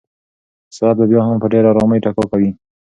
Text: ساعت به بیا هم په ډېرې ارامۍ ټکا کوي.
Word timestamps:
ساعت 0.75 0.95
به 0.99 1.05
بیا 1.11 1.21
هم 1.27 1.35
په 1.41 1.47
ډېرې 1.51 1.67
ارامۍ 1.71 1.99
ټکا 2.03 2.25
کوي. 2.31 2.49